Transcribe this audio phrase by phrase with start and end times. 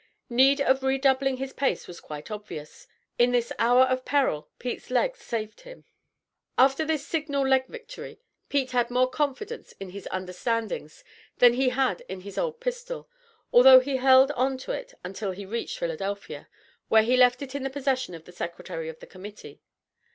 [0.31, 2.87] Need of redoubling his pace was quite obvious.
[3.19, 5.85] In this hour of peril, Pete's legs saved him.
[6.57, 8.19] After this signal leg victory,
[8.49, 11.03] Pete had more confidence in his "understandings,"
[11.37, 13.07] than he had in his old pistol,
[13.53, 16.49] although he held on to it until he reached Philadelphia,
[16.87, 19.61] where he left it in the possession of the Secretary of the Committee.